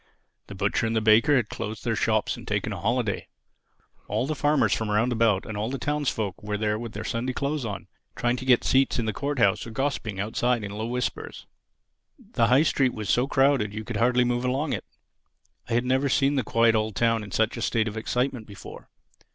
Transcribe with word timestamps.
The 0.47 0.55
butcher 0.55 0.87
and 0.87 0.95
the 0.95 0.99
baker 0.99 1.35
had 1.35 1.47
closed 1.47 1.83
their 1.83 1.95
shops 1.95 2.35
and 2.35 2.47
taken 2.47 2.73
a 2.73 2.79
holiday. 2.79 3.27
All 4.07 4.25
the 4.25 4.33
farmers 4.33 4.73
from 4.73 4.89
round 4.89 5.11
about, 5.11 5.45
and 5.45 5.55
all 5.55 5.69
the 5.69 5.77
townsfolk, 5.77 6.41
were 6.41 6.57
there 6.57 6.79
with 6.79 6.93
their 6.93 7.03
Sunday 7.03 7.33
clothes 7.33 7.65
on, 7.65 7.85
trying 8.15 8.35
to 8.37 8.45
get 8.45 8.63
seats 8.63 8.97
in 8.97 9.05
the 9.05 9.13
Court 9.13 9.37
house 9.37 9.67
or 9.67 9.69
gossipping 9.69 10.19
outside 10.19 10.63
in 10.63 10.71
low 10.71 10.87
whispers. 10.87 11.45
The 12.17 12.47
High 12.47 12.63
Street 12.63 12.95
was 12.95 13.11
so 13.11 13.27
crowded 13.27 13.75
you 13.75 13.83
could 13.83 13.97
hardly 13.97 14.23
move 14.23 14.43
along 14.43 14.73
it. 14.73 14.85
I 15.69 15.73
had 15.73 15.85
never 15.85 16.09
seen 16.09 16.33
the 16.33 16.41
quiet 16.43 16.73
old 16.73 16.95
town 16.95 17.23
in 17.23 17.29
such 17.29 17.55
a 17.55 17.61
state 17.61 17.87
of 17.87 17.95
excitement 17.95 18.47
before. 18.47 18.89